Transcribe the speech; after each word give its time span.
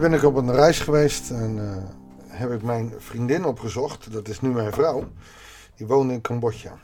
Ben 0.00 0.12
ik 0.12 0.22
op 0.22 0.36
een 0.36 0.52
reis 0.52 0.80
geweest 0.80 1.30
en 1.30 1.56
uh, 1.56 1.76
heb 2.26 2.52
ik 2.52 2.62
mijn 2.62 2.92
vriendin 2.98 3.44
opgezocht. 3.44 4.12
Dat 4.12 4.28
is 4.28 4.40
nu 4.40 4.48
mijn 4.48 4.72
vrouw. 4.72 5.08
Die 5.76 5.86
woonde 5.86 6.12
in 6.12 6.20
Cambodja. 6.20 6.78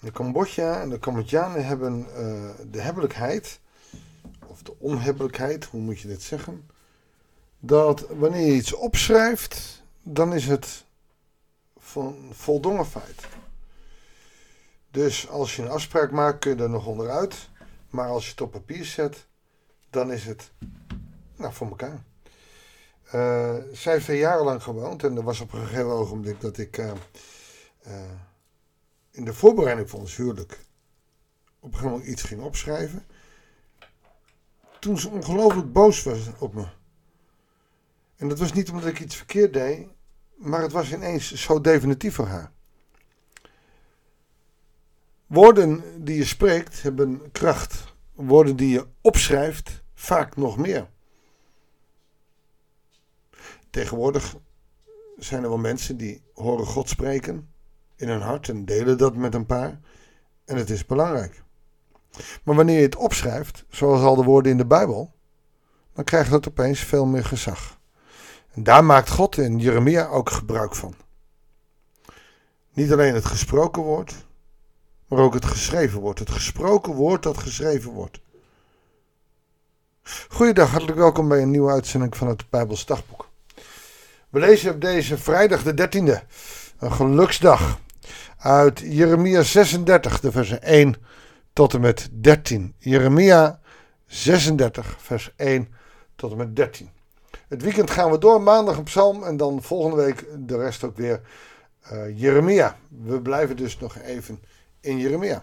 De 0.00 0.12
Cambodja 0.12 0.80
en 0.80 0.88
de 0.88 0.98
Cambodjanen 0.98 1.66
hebben 1.66 1.98
uh, 1.98 2.50
de 2.70 2.80
hebbelijkheid, 2.80 3.60
of 4.46 4.62
de 4.62 4.74
onhebbelijkheid, 4.78 5.64
hoe 5.64 5.80
moet 5.80 6.00
je 6.00 6.08
dit 6.08 6.22
zeggen? 6.22 6.70
Dat 7.58 8.06
wanneer 8.08 8.46
je 8.46 8.54
iets 8.54 8.72
opschrijft, 8.72 9.82
dan 10.02 10.34
is 10.34 10.46
het 10.46 10.84
van 11.78 12.16
voldongen 12.30 12.86
feit. 12.86 13.26
Dus 14.90 15.28
als 15.28 15.56
je 15.56 15.62
een 15.62 15.70
afspraak 15.70 16.10
maakt, 16.10 16.38
kun 16.38 16.56
je 16.56 16.62
er 16.62 16.70
nog 16.70 16.86
onderuit. 16.86 17.48
Maar 17.90 18.08
als 18.08 18.24
je 18.24 18.30
het 18.30 18.40
op 18.40 18.50
papier 18.50 18.84
zet, 18.84 19.26
dan 19.90 20.12
is 20.12 20.24
het 20.24 20.50
nou, 21.36 21.52
voor 21.52 21.68
elkaar. 21.68 22.06
Uh, 23.14 23.54
zij 23.72 23.92
heeft 23.92 24.04
twee 24.04 24.18
jarenlang 24.18 24.62
gewoond 24.62 25.04
en 25.04 25.16
er 25.16 25.22
was 25.22 25.40
op 25.40 25.52
een 25.52 25.60
gegeven 25.60 25.90
ogenblik 25.90 26.40
dat 26.40 26.58
ik 26.58 26.78
uh, 26.78 26.92
uh, 27.86 27.92
in 29.10 29.24
de 29.24 29.34
voorbereiding 29.34 29.90
van 29.90 30.00
ons 30.00 30.16
huwelijk 30.16 30.58
op 31.60 31.72
een 31.72 31.78
gegeven 31.78 31.90
moment 31.90 32.08
iets 32.08 32.22
ging 32.22 32.42
opschrijven. 32.42 33.06
Toen 34.78 34.98
ze 34.98 35.08
ongelooflijk 35.08 35.72
boos 35.72 36.02
was 36.02 36.18
op 36.38 36.54
me. 36.54 36.66
En 38.16 38.28
dat 38.28 38.38
was 38.38 38.52
niet 38.52 38.70
omdat 38.70 38.88
ik 38.88 39.00
iets 39.00 39.16
verkeerd 39.16 39.52
deed, 39.52 39.86
maar 40.36 40.62
het 40.62 40.72
was 40.72 40.92
ineens 40.92 41.32
zo 41.32 41.60
definitief 41.60 42.14
voor 42.14 42.26
haar. 42.26 42.52
Woorden 45.26 46.04
die 46.04 46.16
je 46.16 46.24
spreekt 46.24 46.82
hebben 46.82 47.30
kracht. 47.32 47.94
Woorden 48.14 48.56
die 48.56 48.68
je 48.68 48.86
opschrijft 49.00 49.82
vaak 49.94 50.36
nog 50.36 50.56
meer. 50.56 50.88
Tegenwoordig 53.78 54.36
zijn 55.18 55.42
er 55.42 55.48
wel 55.48 55.58
mensen 55.58 55.96
die 55.96 56.22
horen 56.34 56.66
God 56.66 56.88
spreken 56.88 57.48
in 57.96 58.08
hun 58.08 58.20
hart 58.20 58.48
en 58.48 58.64
delen 58.64 58.98
dat 58.98 59.14
met 59.14 59.34
een 59.34 59.46
paar. 59.46 59.80
En 60.44 60.56
het 60.56 60.70
is 60.70 60.86
belangrijk. 60.86 61.42
Maar 62.42 62.54
wanneer 62.54 62.76
je 62.76 62.82
het 62.82 62.96
opschrijft, 62.96 63.64
zoals 63.68 64.02
al 64.02 64.14
de 64.14 64.22
woorden 64.22 64.52
in 64.52 64.58
de 64.58 64.66
Bijbel, 64.66 65.12
dan 65.92 66.04
krijgt 66.04 66.30
dat 66.30 66.48
opeens 66.48 66.80
veel 66.80 67.06
meer 67.06 67.24
gezag. 67.24 67.78
En 68.50 68.62
daar 68.62 68.84
maakt 68.84 69.10
God 69.10 69.36
in 69.36 69.58
Jeremia 69.58 70.06
ook 70.06 70.30
gebruik 70.30 70.74
van. 70.74 70.94
Niet 72.72 72.92
alleen 72.92 73.14
het 73.14 73.24
gesproken 73.24 73.82
woord, 73.82 74.14
maar 75.08 75.18
ook 75.18 75.34
het 75.34 75.44
geschreven 75.44 76.00
woord. 76.00 76.18
Het 76.18 76.30
gesproken 76.30 76.92
woord 76.92 77.22
dat 77.22 77.38
geschreven 77.38 77.90
wordt. 77.90 78.20
Goeiedag, 80.28 80.70
hartelijk 80.70 80.98
welkom 80.98 81.28
bij 81.28 81.42
een 81.42 81.50
nieuwe 81.50 81.72
uitzending 81.72 82.16
van 82.16 82.28
het 82.28 82.50
Bijbels 82.50 82.86
Dagboek. 82.86 83.27
We 84.28 84.38
lezen 84.38 84.74
op 84.74 84.80
deze 84.80 85.18
vrijdag 85.18 85.62
de 85.62 85.88
13e, 85.88 86.26
een 86.78 86.92
geluksdag, 86.92 87.80
uit 88.38 88.78
Jeremia 88.84 89.42
36, 89.42 90.20
de 90.20 90.32
versen 90.32 90.62
1 90.62 90.94
tot 91.52 91.74
en 91.74 91.80
met 91.80 92.08
13. 92.12 92.74
Jeremia 92.78 93.60
36, 94.06 94.96
vers 94.98 95.32
1 95.36 95.68
tot 96.16 96.30
en 96.30 96.36
met 96.36 96.56
13. 96.56 96.90
Het 97.48 97.62
weekend 97.62 97.90
gaan 97.90 98.10
we 98.10 98.18
door, 98.18 98.42
maandag 98.42 98.76
een 98.76 98.84
psalm 98.84 99.22
en 99.22 99.36
dan 99.36 99.62
volgende 99.62 99.96
week 100.04 100.26
de 100.38 100.56
rest 100.56 100.84
ook 100.84 100.96
weer 100.96 101.20
uh, 101.92 102.18
Jeremia. 102.18 102.76
We 102.88 103.22
blijven 103.22 103.56
dus 103.56 103.78
nog 103.78 103.98
even 103.98 104.42
in 104.80 104.98
Jeremia. 104.98 105.42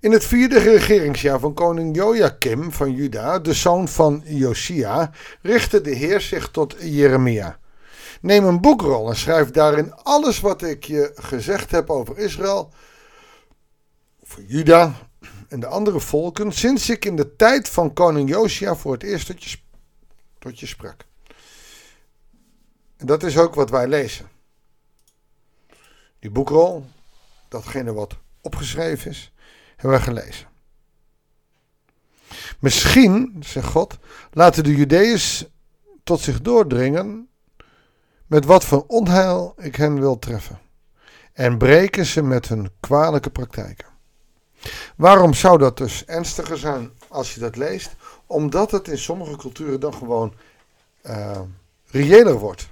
In 0.00 0.12
het 0.12 0.24
vierde 0.24 0.58
regeringsjaar 0.58 1.40
van 1.40 1.54
koning 1.54 1.96
Joachim 1.96 2.72
van 2.72 2.92
Juda, 2.92 3.38
de 3.38 3.54
zoon 3.54 3.88
van 3.88 4.22
Josia, 4.24 5.10
richtte 5.42 5.80
de 5.80 5.90
Heer 5.90 6.20
zich 6.20 6.50
tot 6.50 6.76
Jeremia. 6.80 7.58
Neem 8.20 8.44
een 8.44 8.60
boekrol 8.60 9.08
en 9.08 9.16
schrijf 9.16 9.50
daarin 9.50 9.94
alles 9.94 10.40
wat 10.40 10.62
ik 10.62 10.84
je 10.84 11.12
gezegd 11.14 11.70
heb 11.70 11.90
over 11.90 12.18
Israël, 12.18 12.72
over 14.24 14.42
Juda 14.42 14.94
en 15.48 15.60
de 15.60 15.66
andere 15.66 16.00
volken, 16.00 16.52
sinds 16.52 16.90
ik 16.90 17.04
in 17.04 17.16
de 17.16 17.36
tijd 17.36 17.68
van 17.68 17.92
koning 17.92 18.28
Josia 18.28 18.74
voor 18.74 18.92
het 18.92 19.02
eerst 19.02 19.26
tot 19.26 19.44
je, 19.44 19.58
tot 20.38 20.60
je 20.60 20.66
sprak. 20.66 21.04
En 22.96 23.06
dat 23.06 23.22
is 23.22 23.38
ook 23.38 23.54
wat 23.54 23.70
wij 23.70 23.88
lezen. 23.88 24.28
Die 26.18 26.30
boekrol, 26.30 26.86
datgene 27.48 27.92
wat 27.92 28.16
opgeschreven 28.40 29.10
is, 29.10 29.32
hebben 29.76 29.98
we 29.98 30.04
gelezen. 30.04 30.46
Misschien, 32.58 33.36
zegt 33.40 33.66
God, 33.66 33.98
laten 34.32 34.64
de 34.64 34.76
Judeërs 34.76 35.46
tot 36.04 36.20
zich 36.20 36.40
doordringen 36.40 37.28
met 38.26 38.44
wat 38.44 38.64
voor 38.64 38.84
onheil 38.86 39.54
ik 39.56 39.76
hen 39.76 40.00
wil 40.00 40.18
treffen. 40.18 40.60
En 41.32 41.58
breken 41.58 42.06
ze 42.06 42.22
met 42.22 42.48
hun 42.48 42.70
kwalijke 42.80 43.30
praktijken. 43.30 43.86
Waarom 44.96 45.34
zou 45.34 45.58
dat 45.58 45.76
dus 45.76 46.04
ernstiger 46.04 46.58
zijn 46.58 46.90
als 47.08 47.34
je 47.34 47.40
dat 47.40 47.56
leest? 47.56 47.94
Omdat 48.26 48.70
het 48.70 48.88
in 48.88 48.98
sommige 48.98 49.36
culturen 49.36 49.80
dan 49.80 49.94
gewoon 49.94 50.34
uh, 51.02 51.40
reëler 51.86 52.38
wordt. 52.38 52.68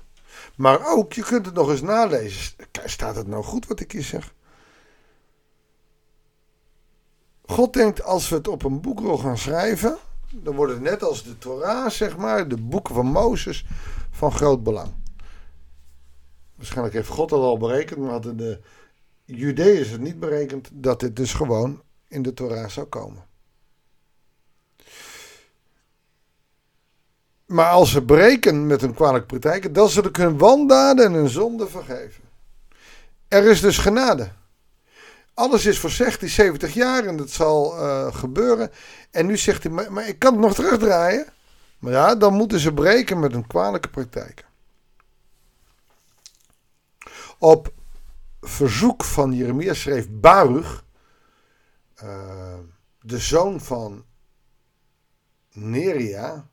Maar 0.56 0.86
ook, 0.86 1.12
je 1.12 1.22
kunt 1.22 1.46
het 1.46 1.54
nog 1.54 1.70
eens 1.70 1.82
nalezen. 1.82 2.54
Staat 2.84 3.16
het 3.16 3.26
nou 3.26 3.44
goed 3.44 3.66
wat 3.66 3.80
ik 3.80 3.92
hier 3.92 4.02
zeg? 4.02 4.34
God 7.46 7.72
denkt, 7.72 8.02
als 8.02 8.28
we 8.28 8.36
het 8.36 8.48
op 8.48 8.62
een 8.62 8.80
boekrol 8.80 9.18
gaan 9.18 9.38
schrijven, 9.38 9.96
dan 10.30 10.54
wordt 10.54 10.72
het 10.72 10.82
net 10.82 11.02
als 11.02 11.22
de 11.22 11.38
Torah, 11.38 11.90
zeg 11.90 12.16
maar, 12.16 12.48
de 12.48 12.56
boeken 12.56 12.94
van 12.94 13.06
Mozes, 13.06 13.66
van 14.10 14.32
groot 14.32 14.62
belang. 14.62 14.92
Waarschijnlijk 16.54 16.94
heeft 16.94 17.08
God 17.08 17.28
dat 17.28 17.40
al 17.40 17.58
berekend, 17.58 17.98
maar 18.00 18.10
hadden 18.10 18.36
de 18.36 18.60
Judeërs 19.24 19.88
het 19.88 20.00
niet 20.00 20.20
berekend 20.20 20.68
dat 20.72 21.00
dit 21.00 21.16
dus 21.16 21.32
gewoon 21.32 21.82
in 22.08 22.22
de 22.22 22.34
Torah 22.34 22.68
zou 22.68 22.86
komen. 22.86 23.24
Maar 27.46 27.70
als 27.70 27.90
ze 27.90 28.04
breken 28.04 28.66
met 28.66 28.80
hun 28.80 28.94
kwalijke 28.94 29.26
praktijken, 29.26 29.72
dan 29.72 29.88
zullen 29.88 30.08
ik 30.08 30.16
hun 30.16 30.38
wandaden 30.38 31.04
en 31.04 31.12
hun 31.12 31.28
zonde 31.28 31.66
vergeven. 31.66 32.22
Er 33.28 33.44
is 33.44 33.60
dus 33.60 33.78
genade. 33.78 34.30
Alles 35.34 35.66
is 35.66 35.78
voorzegd, 35.78 36.20
die 36.20 36.28
70 36.28 36.74
jaar 36.74 37.04
en 37.04 37.16
dat 37.16 37.30
zal 37.30 37.78
uh, 37.78 38.14
gebeuren. 38.14 38.70
En 39.10 39.26
nu 39.26 39.36
zegt 39.36 39.62
hij, 39.62 39.72
maar, 39.72 39.92
maar, 39.92 40.08
ik 40.08 40.18
kan 40.18 40.32
het 40.32 40.40
nog 40.42 40.54
terugdraaien. 40.54 41.26
Maar 41.78 41.92
ja, 41.92 42.14
dan 42.14 42.34
moeten 42.34 42.58
ze 42.58 42.72
breken 42.72 43.18
met 43.18 43.34
een 43.34 43.46
kwalijke 43.46 43.88
praktijk. 43.88 44.46
Op 47.38 47.72
verzoek 48.40 49.04
van 49.04 49.32
Jeremia 49.32 49.74
schreef 49.74 50.06
Baruch, 50.10 50.84
uh, 52.02 52.58
de 53.00 53.18
zoon 53.18 53.60
van 53.60 54.04
Neria, 55.52 56.48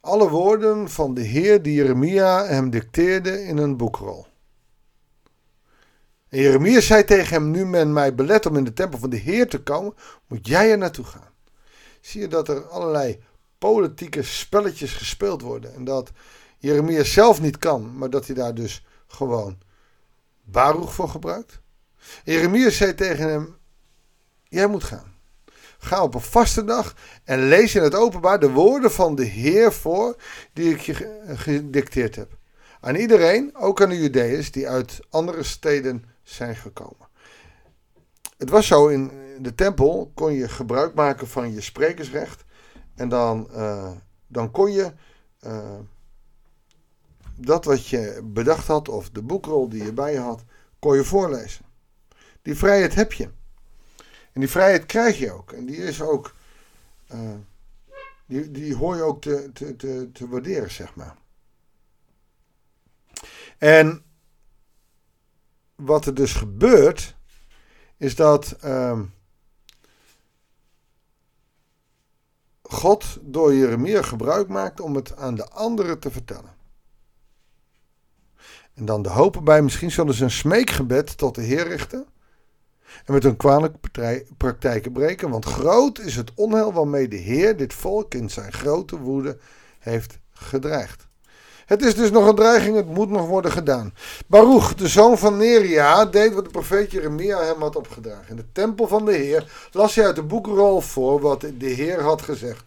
alle 0.00 0.28
woorden 0.28 0.90
van 0.90 1.14
de 1.14 1.22
Heer 1.22 1.62
die 1.62 1.74
Jeremia 1.74 2.46
hem 2.46 2.70
dicteerde 2.70 3.44
in 3.44 3.56
een 3.56 3.76
boekrol. 3.76 4.26
En 6.34 6.40
Jeremia 6.40 6.80
zei 6.80 7.04
tegen 7.04 7.34
hem, 7.34 7.50
nu 7.50 7.66
men 7.66 7.92
mij 7.92 8.14
belet 8.14 8.46
om 8.46 8.56
in 8.56 8.64
de 8.64 8.72
tempel 8.72 8.98
van 8.98 9.10
de 9.10 9.16
Heer 9.16 9.48
te 9.48 9.62
komen, 9.62 9.94
moet 10.26 10.46
jij 10.46 10.70
er 10.70 10.78
naartoe 10.78 11.04
gaan. 11.04 11.30
Zie 12.00 12.20
je 12.20 12.28
dat 12.28 12.48
er 12.48 12.66
allerlei 12.66 13.22
politieke 13.58 14.22
spelletjes 14.22 14.92
gespeeld 14.92 15.42
worden. 15.42 15.74
En 15.74 15.84
dat 15.84 16.10
Jeremia 16.58 17.04
zelf 17.04 17.40
niet 17.40 17.58
kan, 17.58 17.96
maar 17.98 18.10
dat 18.10 18.26
hij 18.26 18.34
daar 18.34 18.54
dus 18.54 18.86
gewoon 19.06 19.58
Baruch 20.44 20.94
voor 20.94 21.08
gebruikt. 21.08 21.60
Jeremia 22.24 22.70
zei 22.70 22.94
tegen 22.94 23.28
hem, 23.28 23.56
jij 24.48 24.66
moet 24.66 24.84
gaan. 24.84 25.14
Ga 25.78 26.02
op 26.02 26.14
een 26.14 26.20
vaste 26.20 26.64
dag 26.64 26.94
en 27.24 27.48
lees 27.48 27.74
in 27.74 27.82
het 27.82 27.94
openbaar 27.94 28.40
de 28.40 28.50
woorden 28.50 28.92
van 28.92 29.14
de 29.14 29.24
Heer 29.24 29.72
voor 29.72 30.16
die 30.52 30.70
ik 30.70 30.80
je 30.80 31.22
gedicteerd 31.36 32.16
heb. 32.16 32.36
Aan 32.80 32.94
iedereen, 32.94 33.56
ook 33.56 33.82
aan 33.82 33.88
de 33.88 34.00
Judeërs 34.00 34.50
die 34.50 34.68
uit 34.68 35.00
andere 35.10 35.42
steden 35.42 36.12
zijn 36.24 36.56
gekomen. 36.56 37.08
Het 38.36 38.50
was 38.50 38.66
zo, 38.66 38.88
in 38.88 39.10
de 39.38 39.54
tempel 39.54 40.10
kon 40.14 40.32
je 40.32 40.48
gebruik 40.48 40.94
maken 40.94 41.28
van 41.28 41.52
je 41.52 41.60
sprekersrecht. 41.60 42.44
En 42.94 43.08
dan, 43.08 43.48
uh, 43.50 43.92
dan 44.26 44.50
kon 44.50 44.72
je 44.72 44.92
uh, 45.46 45.78
dat 47.36 47.64
wat 47.64 47.86
je 47.86 48.20
bedacht 48.24 48.66
had, 48.66 48.88
of 48.88 49.10
de 49.10 49.22
boekrol 49.22 49.68
die 49.68 49.84
je 49.84 49.92
bij 49.92 50.12
je 50.12 50.18
had, 50.18 50.44
kon 50.78 50.96
je 50.96 51.04
voorlezen. 51.04 51.64
Die 52.42 52.54
vrijheid 52.54 52.94
heb 52.94 53.12
je. 53.12 53.24
En 54.32 54.40
die 54.40 54.50
vrijheid 54.50 54.86
krijg 54.86 55.18
je 55.18 55.32
ook. 55.32 55.52
En 55.52 55.66
die 55.66 55.76
is 55.76 56.02
ook. 56.02 56.34
Uh, 57.12 57.34
die, 58.26 58.50
die 58.50 58.76
hoor 58.76 58.96
je 58.96 59.02
ook 59.02 59.22
te, 59.22 59.50
te, 59.52 59.76
te, 59.76 60.10
te 60.12 60.28
waarderen, 60.28 60.70
zeg 60.70 60.94
maar. 60.94 61.16
En 63.58 64.04
wat 65.76 66.06
er 66.06 66.14
dus 66.14 66.32
gebeurt, 66.32 67.16
is 67.96 68.14
dat 68.14 68.56
uh, 68.64 69.00
God 72.62 73.18
door 73.20 73.54
Jeremia 73.54 74.02
gebruik 74.02 74.48
maakt 74.48 74.80
om 74.80 74.94
het 74.94 75.16
aan 75.16 75.34
de 75.34 75.48
anderen 75.48 75.98
te 75.98 76.10
vertellen. 76.10 76.52
En 78.74 78.84
dan 78.84 79.02
de 79.02 79.08
hoop 79.08 79.36
erbij, 79.36 79.62
misschien 79.62 79.90
zullen 79.90 80.14
ze 80.14 80.24
een 80.24 80.30
smeekgebed 80.30 81.18
tot 81.18 81.34
de 81.34 81.42
Heer 81.42 81.68
richten. 81.68 82.06
En 83.04 83.12
met 83.12 83.22
hun 83.22 83.36
kwalijke 83.36 84.24
praktijken 84.36 84.92
breken. 84.92 85.30
Want 85.30 85.44
groot 85.44 85.98
is 85.98 86.16
het 86.16 86.34
onheil 86.34 86.72
waarmee 86.72 87.08
de 87.08 87.16
Heer 87.16 87.56
dit 87.56 87.74
volk 87.74 88.14
in 88.14 88.30
zijn 88.30 88.52
grote 88.52 88.98
woede 88.98 89.38
heeft 89.78 90.18
gedreigd. 90.30 91.08
Het 91.66 91.82
is 91.82 91.94
dus 91.94 92.10
nog 92.10 92.26
een 92.26 92.34
dreiging, 92.34 92.76
het 92.76 92.88
moet 92.88 93.10
nog 93.10 93.26
worden 93.26 93.50
gedaan. 93.50 93.94
Baruch, 94.26 94.74
de 94.74 94.88
zoon 94.88 95.18
van 95.18 95.36
Neria, 95.36 96.04
deed 96.04 96.34
wat 96.34 96.44
de 96.44 96.50
profeet 96.50 96.90
Jeremia 96.90 97.42
hem 97.42 97.60
had 97.60 97.76
opgedragen. 97.76 98.28
In 98.28 98.36
de 98.36 98.52
tempel 98.52 98.88
van 98.88 99.04
de 99.04 99.12
Heer 99.12 99.68
las 99.72 99.94
hij 99.94 100.06
uit 100.06 100.16
de 100.16 100.22
boekrol 100.22 100.80
voor 100.80 101.20
wat 101.20 101.40
de 101.40 101.66
Heer 101.66 102.00
had 102.00 102.22
gezegd. 102.22 102.62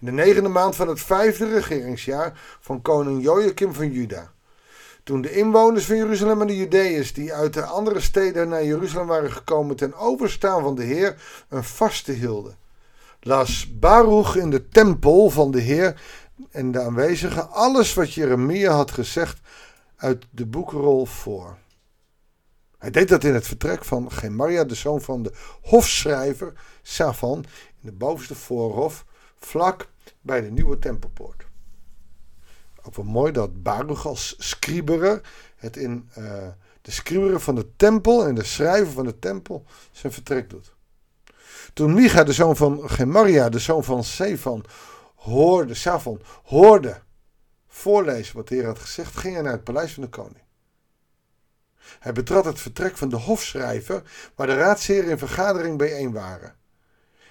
In 0.00 0.06
de 0.06 0.12
negende 0.12 0.48
maand 0.48 0.76
van 0.76 0.88
het 0.88 1.00
vijfde 1.00 1.48
regeringsjaar 1.48 2.40
van 2.60 2.82
koning 2.82 3.22
Joachim 3.22 3.74
van 3.74 3.90
Juda. 3.90 4.32
Toen 5.04 5.20
de 5.20 5.32
inwoners 5.32 5.84
van 5.84 5.96
Jeruzalem 5.96 6.40
en 6.40 6.46
de 6.46 6.56
Judeërs 6.56 7.12
die 7.12 7.32
uit 7.32 7.54
de 7.54 7.64
andere 7.64 8.00
steden 8.00 8.48
naar 8.48 8.64
Jeruzalem 8.64 9.06
waren 9.06 9.32
gekomen 9.32 9.76
ten 9.76 9.94
overstaan 9.94 10.62
van 10.62 10.74
de 10.74 10.82
Heer 10.82 11.16
een 11.48 11.64
vaste 11.64 12.12
hielden. 12.12 12.56
Las 13.20 13.78
Baruch 13.78 14.36
in 14.36 14.50
de 14.50 14.68
tempel 14.68 15.30
van 15.30 15.50
de 15.50 15.60
Heer 15.60 16.00
en 16.50 16.72
de 16.72 16.80
aanwezigen 16.80 17.50
alles 17.50 17.94
wat 17.94 18.12
Jeremia 18.12 18.72
had 18.72 18.90
gezegd 18.90 19.40
uit 19.96 20.26
de 20.30 20.46
boekrol 20.46 21.06
voor. 21.06 21.56
Hij 22.78 22.90
deed 22.90 23.08
dat 23.08 23.24
in 23.24 23.34
het 23.34 23.46
vertrek 23.46 23.84
van 23.84 24.12
Gemaria, 24.12 24.64
de 24.64 24.74
zoon 24.74 25.00
van 25.00 25.22
de 25.22 25.32
hofschrijver 25.62 26.52
Safan, 26.82 27.36
in 27.80 27.88
de 27.88 27.92
bovenste 27.92 28.34
voorhof, 28.34 29.04
vlak 29.36 29.88
bij 30.20 30.40
de 30.40 30.50
nieuwe 30.50 30.78
tempelpoort. 30.78 31.44
Ook 32.82 32.94
wel 32.94 33.04
mooi 33.04 33.32
dat 33.32 33.62
Baruch 33.62 34.06
als 34.06 34.34
scriberer 34.38 35.20
het 35.56 35.76
in 35.76 36.08
uh, 36.18 36.46
de 36.82 36.90
scriberer 36.90 37.40
van 37.40 37.54
de 37.54 37.76
tempel 37.76 38.26
en 38.26 38.34
de 38.34 38.44
schrijver 38.44 38.92
van 38.92 39.04
de 39.04 39.18
tempel 39.18 39.64
zijn 39.92 40.12
vertrek 40.12 40.50
doet. 40.50 40.72
Toen 41.72 41.94
Micha, 41.94 42.24
de 42.24 42.32
zoon 42.32 42.56
van 42.56 42.90
Gemaria, 42.90 43.48
de 43.48 43.58
zoon 43.58 43.84
van 43.84 44.04
Sefan, 44.04 44.64
hoorde, 45.24 45.74
Safon, 45.74 46.22
hoorde 46.44 47.00
voorlezen 47.66 48.36
wat 48.36 48.48
de 48.48 48.54
Heer 48.54 48.66
had 48.66 48.78
gezegd, 48.78 49.16
ging 49.16 49.34
hij 49.34 49.42
naar 49.42 49.52
het 49.52 49.64
paleis 49.64 49.92
van 49.94 50.02
de 50.02 50.08
koning. 50.08 50.42
Hij 51.98 52.12
betrad 52.12 52.44
het 52.44 52.60
vertrek 52.60 52.96
van 52.96 53.08
de 53.08 53.16
hofschrijver, 53.16 54.02
waar 54.34 54.46
de 54.46 54.54
raadsheren 54.54 55.10
in 55.10 55.18
vergadering 55.18 55.78
bijeen 55.78 56.12
waren. 56.12 56.54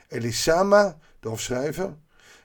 Elisama, 0.07 0.97
de 1.19 1.29
hofschrijver, 1.29 1.95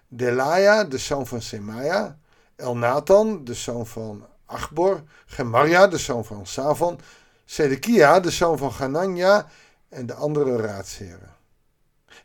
Delaya, 0.09 0.85
de 0.85 0.99
zoon 0.99 1.27
van 1.27 1.43
Semaia, 1.43 2.19
Elnathan, 2.57 3.45
de 3.45 3.55
zoon 3.55 3.87
van 3.87 4.27
Achbor, 4.45 5.03
Gemaria, 5.27 5.87
de 5.87 5.99
zoon 5.99 6.25
van 6.25 6.47
Savon, 6.47 7.01
Sedekia, 7.45 8.21
de 8.21 8.31
zoon 8.31 8.59
van 8.59 8.73
Ganania 8.73 9.49
en 9.89 10.07
de 10.07 10.15
andere 10.15 10.57
raadsheren. 10.57 11.37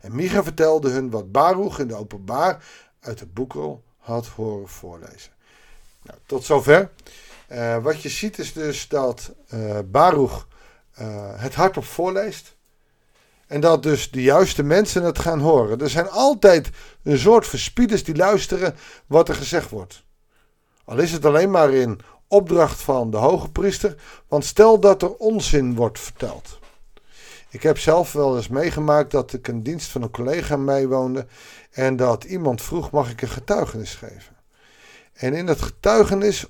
En 0.00 0.14
Micha 0.14 0.42
vertelde 0.42 0.90
hun 0.90 1.10
wat 1.10 1.32
Baruch 1.32 1.78
in 1.78 1.88
de 1.88 1.94
openbaar 1.94 2.64
uit 3.04 3.18
de 3.18 3.26
boekrol 3.26 3.84
had 3.98 4.26
horen 4.26 4.68
voorlezen. 4.68 5.32
Nou, 6.02 6.18
tot 6.26 6.44
zover. 6.44 6.90
Uh, 7.52 7.82
wat 7.82 8.02
je 8.02 8.08
ziet 8.08 8.38
is 8.38 8.52
dus 8.52 8.88
dat 8.88 9.32
uh, 9.54 9.78
Baruch 9.84 10.46
uh, 11.00 11.06
het 11.36 11.54
hardop 11.54 11.84
voorleest. 11.84 12.56
En 13.46 13.60
dat 13.60 13.82
dus 13.82 14.10
de 14.10 14.22
juiste 14.22 14.62
mensen 14.62 15.02
het 15.02 15.18
gaan 15.18 15.40
horen. 15.40 15.80
Er 15.80 15.90
zijn 15.90 16.10
altijd 16.10 16.70
een 17.02 17.18
soort 17.18 17.46
verspieders 17.46 18.04
die 18.04 18.16
luisteren 18.16 18.76
wat 19.06 19.28
er 19.28 19.34
gezegd 19.34 19.70
wordt. 19.70 20.04
Al 20.84 20.98
is 20.98 21.12
het 21.12 21.24
alleen 21.24 21.50
maar 21.50 21.72
in 21.72 22.00
opdracht 22.28 22.82
van 22.82 23.10
de 23.10 23.16
hoge 23.16 23.50
priester. 23.50 23.96
Want 24.28 24.44
stel 24.44 24.80
dat 24.80 25.02
er 25.02 25.14
onzin 25.14 25.74
wordt 25.74 26.00
verteld. 26.00 26.58
Ik 27.54 27.62
heb 27.62 27.78
zelf 27.78 28.12
wel 28.12 28.36
eens 28.36 28.48
meegemaakt 28.48 29.10
dat 29.10 29.32
ik 29.32 29.48
een 29.48 29.62
dienst 29.62 29.90
van 29.90 30.02
een 30.02 30.10
collega 30.10 30.56
meewoonde. 30.56 31.26
En 31.70 31.96
dat 31.96 32.24
iemand 32.24 32.62
vroeg: 32.62 32.90
mag 32.90 33.10
ik 33.10 33.22
een 33.22 33.28
getuigenis 33.28 33.94
geven? 33.94 34.36
En 35.12 35.34
in 35.34 35.46
dat 35.46 35.62
getuigenis 35.62 36.46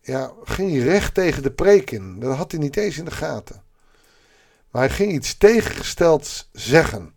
ja, 0.00 0.32
ging 0.44 0.70
hij 0.70 0.80
recht 0.80 1.14
tegen 1.14 1.42
de 1.42 1.52
preek 1.52 1.90
in. 1.90 2.20
Dat 2.20 2.36
had 2.36 2.50
hij 2.50 2.60
niet 2.60 2.76
eens 2.76 2.98
in 2.98 3.04
de 3.04 3.10
gaten. 3.10 3.62
Maar 4.70 4.82
hij 4.82 4.90
ging 4.90 5.12
iets 5.12 5.38
tegengestelds 5.38 6.48
zeggen. 6.52 7.14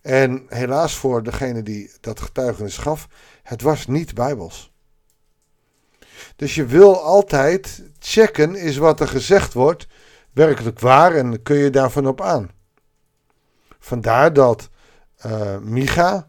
En 0.00 0.46
helaas 0.48 0.96
voor 0.96 1.22
degene 1.22 1.62
die 1.62 1.92
dat 2.00 2.20
getuigenis 2.20 2.78
gaf, 2.78 3.08
het 3.42 3.62
was 3.62 3.86
niet 3.86 4.14
bijbels. 4.14 4.72
Dus 6.36 6.54
je 6.54 6.66
wil 6.66 7.02
altijd 7.02 7.82
checken, 7.98 8.54
is 8.54 8.76
wat 8.76 9.00
er 9.00 9.08
gezegd 9.08 9.52
wordt 9.52 9.86
werkelijk 10.32 10.80
waar 10.80 11.14
en 11.14 11.42
kun 11.42 11.56
je 11.56 11.70
daarvan 11.70 12.06
op 12.06 12.20
aan. 12.20 12.50
Vandaar 13.78 14.32
dat 14.32 14.68
uh, 15.26 15.58
Micha 15.58 16.28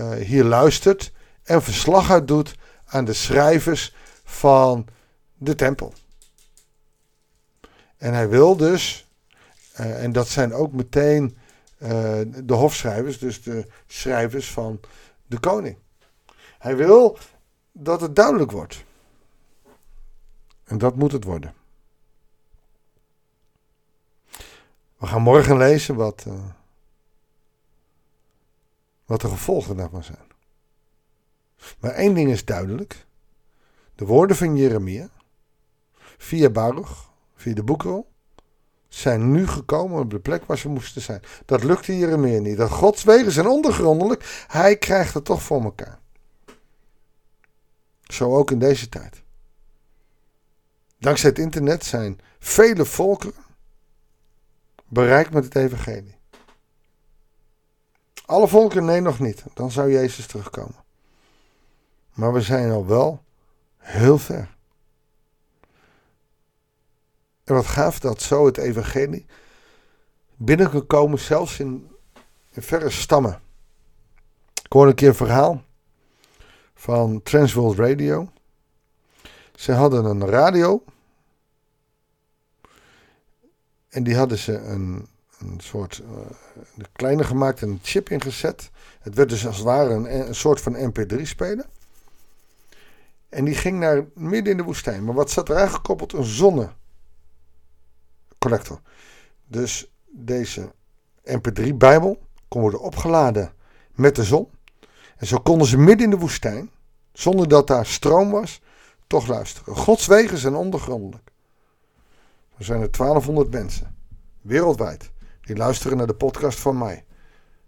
uh, 0.00 0.10
hier 0.12 0.44
luistert 0.44 1.12
en 1.42 1.62
verslag 1.62 2.10
uit 2.10 2.28
doet 2.28 2.54
aan 2.86 3.04
de 3.04 3.12
schrijvers 3.12 3.94
van 4.24 4.86
de 5.34 5.54
tempel. 5.54 5.92
En 7.96 8.14
hij 8.14 8.28
wil 8.28 8.56
dus, 8.56 9.08
uh, 9.80 10.02
en 10.02 10.12
dat 10.12 10.28
zijn 10.28 10.52
ook 10.52 10.72
meteen 10.72 11.36
de 12.44 12.54
hofschrijvers, 12.54 13.18
dus 13.18 13.42
de 13.42 13.66
schrijvers 13.86 14.50
van 14.50 14.80
de 15.26 15.38
koning. 15.38 15.76
Hij 16.58 16.76
wil 16.76 17.18
dat 17.72 18.00
het 18.00 18.16
duidelijk 18.16 18.50
wordt. 18.50 18.84
En 20.64 20.78
dat 20.78 20.96
moet 20.96 21.12
het 21.12 21.24
worden. 21.24 21.54
We 24.98 25.06
gaan 25.06 25.22
morgen 25.22 25.56
lezen 25.56 25.94
wat, 25.94 26.24
uh, 26.28 26.34
wat 29.04 29.20
de 29.20 29.28
gevolgen 29.28 29.76
daarvan 29.76 30.04
zijn. 30.04 30.26
Maar 31.80 31.90
één 31.90 32.14
ding 32.14 32.30
is 32.30 32.44
duidelijk. 32.44 33.06
De 33.94 34.04
woorden 34.04 34.36
van 34.36 34.56
Jeremia, 34.56 35.08
via 36.18 36.50
Baruch, 36.50 37.10
via 37.34 37.54
de 37.54 37.62
boekrol, 37.62 38.08
zijn 38.88 39.30
nu 39.30 39.46
gekomen 39.46 40.00
op 40.00 40.10
de 40.10 40.20
plek 40.20 40.44
waar 40.44 40.58
ze 40.58 40.68
moesten 40.68 41.02
zijn. 41.02 41.22
Dat 41.44 41.64
lukte 41.64 41.98
Jeremia 41.98 42.40
niet. 42.40 42.56
Dat 42.56 42.70
Gods 42.70 43.04
wegen 43.04 43.32
zijn 43.32 43.46
ondergrondelijk. 43.46 44.44
Hij 44.48 44.76
krijgt 44.76 45.14
het 45.14 45.24
toch 45.24 45.42
voor 45.42 45.62
elkaar. 45.62 45.98
Zo 48.02 48.36
ook 48.36 48.50
in 48.50 48.58
deze 48.58 48.88
tijd. 48.88 49.22
Dankzij 50.98 51.28
het 51.28 51.38
internet 51.38 51.84
zijn 51.84 52.20
vele 52.38 52.84
volkeren 52.84 53.46
bereikt 54.88 55.32
met 55.32 55.44
het 55.44 55.54
evangelie. 55.54 56.16
Alle 58.26 58.48
volken, 58.48 58.84
nee 58.84 59.00
nog 59.00 59.18
niet. 59.18 59.44
Dan 59.54 59.70
zou 59.70 59.92
Jezus 59.92 60.26
terugkomen. 60.26 60.84
Maar 62.14 62.32
we 62.32 62.40
zijn 62.40 62.70
al 62.70 62.86
wel 62.86 63.22
heel 63.76 64.18
ver. 64.18 64.56
En 67.44 67.54
wat 67.54 67.66
gaaf 67.66 67.98
dat 67.98 68.22
zo 68.22 68.46
het 68.46 68.56
evangelie 68.56 69.26
binnen 70.36 71.18
zelfs 71.18 71.58
in, 71.58 71.90
in 72.50 72.62
verre 72.62 72.90
stammen. 72.90 73.40
Ik 74.54 74.72
hoorde 74.72 74.90
een 74.90 74.96
keer 74.96 75.08
een 75.08 75.14
verhaal 75.14 75.62
van 76.74 77.22
Transworld 77.22 77.78
Radio. 77.78 78.28
Ze 79.54 79.72
hadden 79.72 80.04
een 80.04 80.26
radio. 80.26 80.82
En 83.98 84.04
die 84.04 84.16
hadden 84.16 84.38
ze 84.38 84.58
een, 84.58 85.08
een 85.38 85.60
soort 85.60 86.02
uh, 86.04 86.10
kleiner 86.92 87.24
gemaakt 87.24 87.62
en 87.62 87.68
een 87.68 87.80
chip 87.82 88.10
ingezet. 88.10 88.70
Het 89.00 89.14
werd 89.14 89.28
dus 89.28 89.46
als 89.46 89.56
het 89.56 89.64
ware 89.64 89.94
een, 89.94 90.28
een 90.28 90.34
soort 90.34 90.60
van 90.60 90.92
MP3-speler. 90.92 91.66
En 93.28 93.44
die 93.44 93.54
ging 93.54 93.78
naar 93.78 94.04
midden 94.14 94.52
in 94.52 94.56
de 94.56 94.62
woestijn. 94.62 95.04
Maar 95.04 95.14
wat 95.14 95.30
zat 95.30 95.48
er 95.48 95.56
aangekoppeld? 95.56 96.12
Een 96.12 96.24
zonnecollector. 96.24 98.80
Dus 99.46 99.92
deze 100.06 100.72
MP3-bijbel 101.24 102.22
kon 102.48 102.60
worden 102.60 102.80
opgeladen 102.80 103.52
met 103.94 104.16
de 104.16 104.24
zon. 104.24 104.48
En 105.16 105.26
zo 105.26 105.38
konden 105.38 105.66
ze 105.66 105.78
midden 105.78 106.04
in 106.04 106.10
de 106.10 106.18
woestijn, 106.18 106.70
zonder 107.12 107.48
dat 107.48 107.66
daar 107.66 107.86
stroom 107.86 108.30
was, 108.30 108.60
toch 109.06 109.26
luisteren. 109.26 109.76
Gods 109.76 110.06
wegen 110.06 110.38
zijn 110.38 110.54
ondergrondelijk. 110.54 111.30
Er 112.58 112.64
zijn 112.64 112.80
er 112.80 112.90
1200 112.90 113.50
mensen, 113.50 113.96
wereldwijd, 114.40 115.10
die 115.40 115.56
luisteren 115.56 115.96
naar 115.96 116.06
de 116.06 116.14
podcast 116.14 116.58
van 116.58 116.78
mij. 116.78 117.04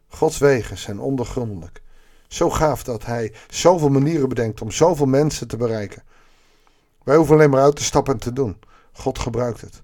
Gods 0.09 0.39
wegen 0.39 0.79
zijn 0.79 1.01
ondergrondelijk. 1.01 1.83
Zo 2.29 2.51
gaaf 2.51 2.83
dat 2.85 3.07
hij 3.07 3.35
zoveel 3.49 3.89
manieren 3.89 4.29
bedenkt 4.29 4.61
om 4.61 4.71
zoveel 4.71 5.07
mensen 5.07 5.49
te 5.49 5.57
bereiken. 5.57 6.03
Wij 7.03 7.17
hoeven 7.17 7.35
alleen 7.35 7.51
maar 7.51 7.63
uit 7.63 7.77
te 7.77 7.85
stappen 7.85 8.13
en 8.13 8.21
te 8.21 8.33
doen. 8.33 8.59
God 8.93 9.19
gebruikt 9.19 9.61
het. 9.61 9.83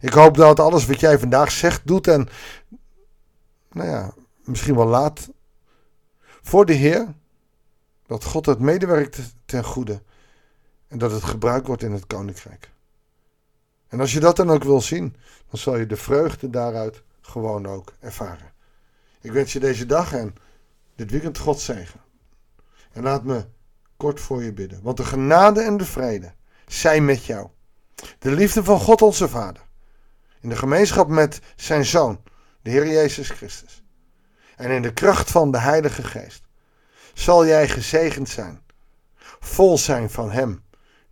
Ik 0.00 0.12
hoop 0.12 0.36
dat 0.36 0.60
alles 0.60 0.86
wat 0.86 1.00
jij 1.00 1.18
vandaag 1.18 1.50
zegt, 1.50 1.86
doet 1.86 2.06
en, 2.06 2.28
nou 3.72 3.88
ja, 3.88 4.14
misschien 4.44 4.76
wel 4.76 4.86
laat, 4.86 5.28
voor 6.42 6.66
de 6.66 6.72
Heer 6.72 7.14
dat 8.06 8.24
God 8.24 8.46
het 8.46 8.58
medewerkt 8.58 9.18
ten 9.44 9.64
goede 9.64 10.02
en 10.88 10.98
dat 10.98 11.10
het 11.10 11.24
gebruikt 11.24 11.66
wordt 11.66 11.82
in 11.82 11.92
het 11.92 12.06
koninkrijk. 12.06 12.70
En 13.90 14.00
als 14.00 14.12
je 14.12 14.20
dat 14.20 14.36
dan 14.36 14.50
ook 14.50 14.64
wil 14.64 14.80
zien, 14.80 15.16
dan 15.50 15.58
zal 15.58 15.76
je 15.76 15.86
de 15.86 15.96
vreugde 15.96 16.50
daaruit 16.50 17.02
gewoon 17.20 17.66
ook 17.66 17.94
ervaren. 18.00 18.52
Ik 19.20 19.32
wens 19.32 19.52
je 19.52 19.60
deze 19.60 19.86
dag 19.86 20.12
en 20.12 20.34
dit 20.96 21.10
weekend 21.10 21.38
God 21.38 21.60
zegen. 21.60 22.00
En 22.92 23.02
laat 23.02 23.24
me 23.24 23.44
kort 23.96 24.20
voor 24.20 24.42
je 24.42 24.52
bidden. 24.52 24.82
Want 24.82 24.96
de 24.96 25.04
genade 25.04 25.60
en 25.60 25.76
de 25.76 25.84
vrede 25.84 26.32
zijn 26.66 27.04
met 27.04 27.24
jou. 27.24 27.48
De 28.18 28.30
liefde 28.30 28.64
van 28.64 28.80
God 28.80 29.02
onze 29.02 29.28
Vader. 29.28 29.62
In 30.40 30.48
de 30.48 30.56
gemeenschap 30.56 31.08
met 31.08 31.40
zijn 31.56 31.84
Zoon, 31.84 32.20
de 32.62 32.70
Heer 32.70 32.86
Jezus 32.86 33.30
Christus. 33.30 33.82
En 34.56 34.70
in 34.70 34.82
de 34.82 34.92
kracht 34.92 35.30
van 35.30 35.50
de 35.50 35.58
Heilige 35.58 36.02
Geest. 36.02 36.42
Zal 37.14 37.46
jij 37.46 37.68
gezegend 37.68 38.28
zijn. 38.28 38.62
Vol 39.40 39.78
zijn 39.78 40.10
van 40.10 40.30
Hem 40.30 40.64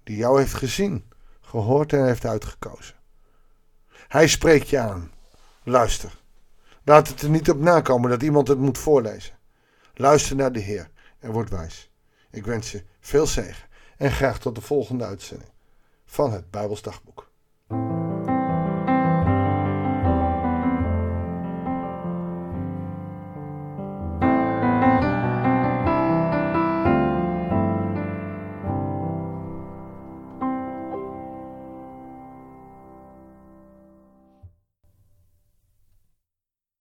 die 0.04 0.16
jou 0.16 0.38
heeft 0.38 0.54
gezien, 0.54 1.07
gehoord 1.48 1.92
en 1.92 2.06
heeft 2.06 2.24
uitgekozen. 2.24 2.94
Hij 4.08 4.28
spreekt 4.28 4.68
je 4.68 4.78
aan. 4.78 5.12
Luister. 5.62 6.20
Laat 6.84 7.08
het 7.08 7.22
er 7.22 7.30
niet 7.30 7.50
op 7.50 7.58
nakomen 7.58 8.10
dat 8.10 8.22
iemand 8.22 8.48
het 8.48 8.58
moet 8.58 8.78
voorlezen. 8.78 9.38
Luister 9.94 10.36
naar 10.36 10.52
de 10.52 10.60
Heer 10.60 10.90
en 11.18 11.30
word 11.30 11.50
wijs. 11.50 11.90
Ik 12.30 12.44
wens 12.44 12.72
je 12.72 12.84
veel 13.00 13.26
zegen 13.26 13.68
en 13.96 14.10
graag 14.10 14.38
tot 14.38 14.54
de 14.54 14.60
volgende 14.60 15.04
uitzending 15.04 15.50
van 16.04 16.32
het 16.32 16.50
Bijbelsdagboek. 16.50 17.27